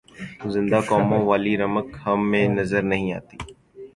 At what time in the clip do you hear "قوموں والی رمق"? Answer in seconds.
0.89-1.87